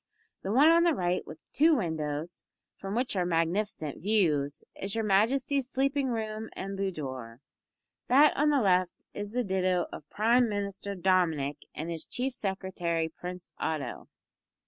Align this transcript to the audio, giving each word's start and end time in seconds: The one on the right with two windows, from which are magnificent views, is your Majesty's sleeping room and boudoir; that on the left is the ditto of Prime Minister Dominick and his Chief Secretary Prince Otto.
The 0.41 0.51
one 0.51 0.69
on 0.69 0.81
the 0.81 0.95
right 0.95 1.21
with 1.27 1.37
two 1.53 1.75
windows, 1.75 2.41
from 2.75 2.95
which 2.95 3.15
are 3.15 3.23
magnificent 3.23 4.01
views, 4.01 4.63
is 4.75 4.95
your 4.95 5.03
Majesty's 5.03 5.69
sleeping 5.69 6.07
room 6.07 6.49
and 6.53 6.75
boudoir; 6.75 7.39
that 8.07 8.35
on 8.35 8.49
the 8.49 8.61
left 8.63 8.95
is 9.13 9.31
the 9.31 9.43
ditto 9.43 9.85
of 9.93 10.09
Prime 10.09 10.49
Minister 10.49 10.95
Dominick 10.95 11.57
and 11.75 11.91
his 11.91 12.07
Chief 12.07 12.33
Secretary 12.33 13.09
Prince 13.09 13.53
Otto. 13.59 14.07